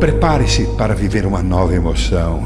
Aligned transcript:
Prepare-se 0.00 0.64
para 0.76 0.94
viver 0.94 1.26
uma 1.26 1.42
nova 1.42 1.74
emoção. 1.74 2.44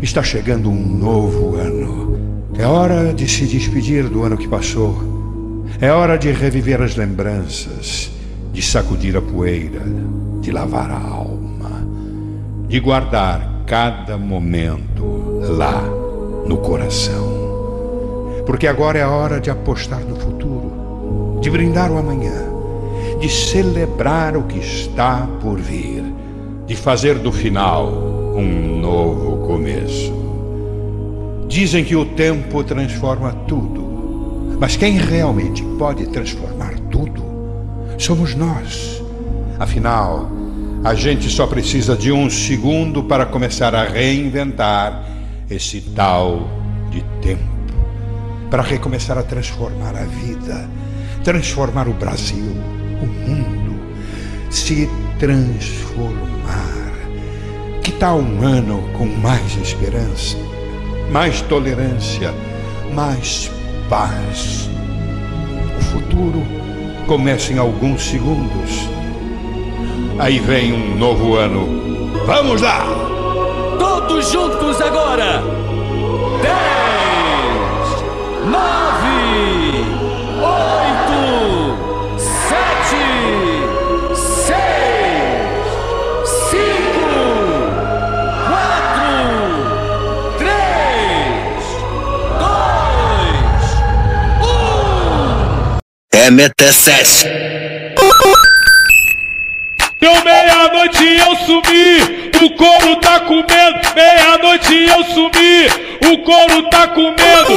Está 0.00 0.22
chegando 0.22 0.70
um 0.70 0.96
novo 0.96 1.56
ano. 1.56 2.16
É 2.56 2.64
hora 2.64 3.12
de 3.12 3.28
se 3.28 3.46
despedir 3.46 4.08
do 4.08 4.22
ano 4.22 4.36
que 4.36 4.46
passou. 4.46 4.96
É 5.80 5.90
hora 5.90 6.16
de 6.16 6.30
reviver 6.30 6.80
as 6.80 6.94
lembranças, 6.94 8.12
de 8.52 8.62
sacudir 8.62 9.16
a 9.16 9.20
poeira, 9.20 9.82
de 10.40 10.52
lavar 10.52 10.88
a 10.88 11.00
alma, 11.00 11.84
de 12.68 12.78
guardar 12.78 13.64
cada 13.66 14.16
momento 14.16 15.40
lá 15.48 15.82
no 16.46 16.58
coração. 16.58 18.44
Porque 18.46 18.68
agora 18.68 19.00
é 19.00 19.02
a 19.02 19.10
hora 19.10 19.40
de 19.40 19.50
apostar 19.50 20.00
no 20.04 20.14
futuro, 20.14 21.40
de 21.40 21.50
brindar 21.50 21.90
o 21.90 21.98
amanhã, 21.98 22.44
de 23.20 23.28
celebrar 23.28 24.36
o 24.36 24.44
que 24.44 24.60
está 24.60 25.26
por 25.42 25.58
vir 25.58 26.04
de 26.66 26.74
fazer 26.74 27.18
do 27.18 27.30
final 27.30 27.88
um 28.36 28.78
novo 28.80 29.46
começo. 29.46 30.12
Dizem 31.48 31.84
que 31.84 31.94
o 31.94 32.04
tempo 32.04 32.64
transforma 32.64 33.32
tudo, 33.46 34.56
mas 34.58 34.76
quem 34.76 34.98
realmente 34.98 35.62
pode 35.78 36.06
transformar 36.06 36.78
tudo 36.90 37.22
somos 37.98 38.34
nós. 38.34 39.02
Afinal, 39.58 40.30
a 40.82 40.94
gente 40.94 41.30
só 41.30 41.46
precisa 41.46 41.96
de 41.96 42.10
um 42.10 42.28
segundo 42.28 43.04
para 43.04 43.24
começar 43.24 43.74
a 43.74 43.84
reinventar 43.84 45.04
esse 45.48 45.80
tal 45.80 46.48
de 46.90 47.02
tempo 47.20 47.54
para 48.50 48.62
recomeçar 48.62 49.18
a 49.18 49.22
transformar 49.22 49.96
a 49.96 50.04
vida, 50.04 50.68
transformar 51.24 51.88
o 51.88 51.92
Brasil, 51.92 52.52
o 53.02 53.06
mundo, 53.06 53.80
se 54.50 54.88
transformar. 55.18 56.33
Tal 58.04 58.18
um 58.18 58.46
ano 58.46 58.86
com 58.92 59.06
mais 59.06 59.56
esperança, 59.56 60.36
mais 61.10 61.40
tolerância, 61.40 62.34
mais 62.92 63.50
paz? 63.88 64.68
O 65.78 65.80
futuro 65.84 66.42
começa 67.06 67.50
em 67.50 67.58
alguns 67.58 68.02
segundos. 68.02 68.90
Aí 70.18 70.38
vem 70.38 70.74
um 70.74 70.98
novo 70.98 71.34
ano. 71.34 71.66
Vamos 72.26 72.60
lá! 72.60 72.84
Todos 73.78 74.30
juntos 74.30 74.82
MT7 96.24 97.28
Deu 100.00 100.24
meia-noite 100.24 101.18
eu 101.18 101.36
sumi, 101.36 102.00
o 102.42 102.50
couro 102.56 102.96
tá 102.96 103.20
comendo. 103.20 103.80
Meia-noite 103.94 104.86
eu 104.86 105.04
sumi, 105.04 105.68
o 106.10 106.18
couro 106.22 106.62
tá 106.70 106.88
comendo. 106.88 107.56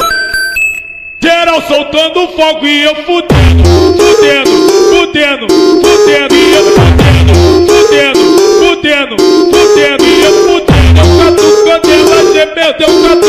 Geral 1.22 1.62
soltando 1.62 2.28
fogo 2.36 2.66
e 2.66 2.84
eu 2.84 2.96
fudendo, 3.06 3.64
fudendo, 3.98 4.52
fudendo, 4.90 5.48
fudendo 5.48 6.36
e 6.36 6.54
eu 6.54 6.64
fudendo, 6.76 7.34
fudendo, 7.68 8.20
fudendo, 8.60 9.16
fudendo 9.18 10.06
e 10.06 10.24
eu 10.24 10.34
fudendo. 10.44 10.78
Eu 10.98 11.08
catucando 11.20 11.90
ela 11.92 12.20
gemendo, 12.34 12.80
eu 12.80 12.92
catucando 13.04 13.27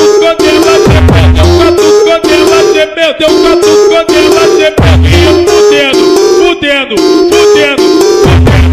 gemendo 4.04 5.04
e 5.04 5.19
eu 5.25 5.34
fudendo, 5.47 5.92
fudendo, 6.38 6.94
fudendo, 7.31 7.82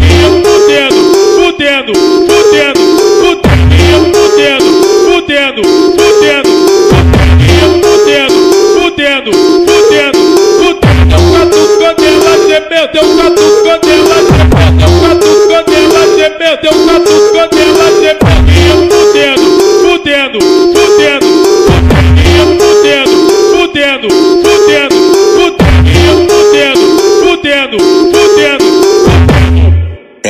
e 0.02 0.14
eu 0.22 0.30
fudendo, 0.44 1.00
fudendo, 1.36 1.92
fudendo, 2.36 2.80
e 3.72 3.90
eu 3.90 4.00
fudendo, 4.14 4.68
fudendo, 5.04 5.62
fudendo, 5.96 6.50
e 7.40 7.54
eu 7.58 7.70
fudendo, 7.82 8.40
fudendo, 8.74 9.30
fudendo, 9.32 9.32
fudendo. 9.66 10.20
Eu 11.08 11.22
catucando 11.32 12.04
ela 12.04 12.34
gemendo, 12.46 12.94
eu 12.94 13.06
catucando 13.16 13.88
ela 13.90 14.16
gemendo, 14.16 14.80
eu 14.82 14.90
catucando 15.00 15.72
ela 15.74 16.02
gemendo, 16.16 16.64
eu 16.64 16.76
catucando 16.86 17.56
ela 17.58 17.86
gemendo 18.00 18.48
e 18.50 18.64
eu 18.66 18.78
fudendo, 18.90 19.46
fudendo, 19.82 20.38
e 20.38 20.74
fudendo, 20.74 21.28
fudendo, 22.58 23.14
fudendo, 23.52 24.08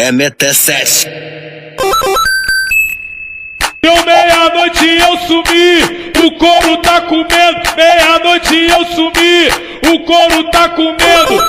fudendo. 0.06 0.12
MT7 0.12 1.09
Deu 3.83 4.05
meia-noite 4.05 4.99
eu 4.99 5.17
sumi, 5.19 5.83
o 6.27 6.31
couro 6.33 6.77
tá 6.78 7.00
comendo. 7.03 7.61
Meia-noite 7.77 8.69
eu 8.69 8.84
sumi, 8.87 9.49
o 9.93 10.00
couro 10.00 10.50
tá 10.50 10.69
comendo. 10.71 11.41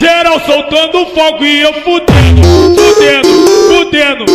Geral 0.00 0.40
soltando 0.40 1.06
fogo 1.06 1.44
e 1.44 1.62
eu 1.62 1.72
fudendo, 1.82 2.42
fudendo, 2.76 3.28
fudendo 3.68 4.25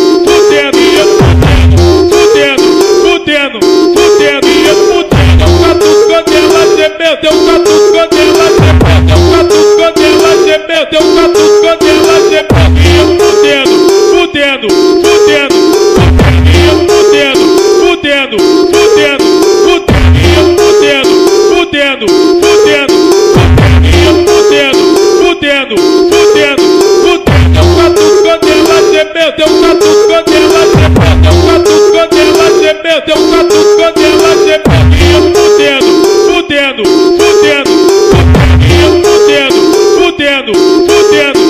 o. 40.80 41.41